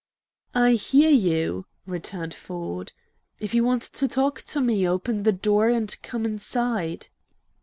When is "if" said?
3.39-3.53